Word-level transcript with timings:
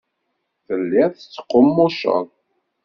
Telliḍ 0.65 1.11
tettqummuceḍ. 1.13 2.27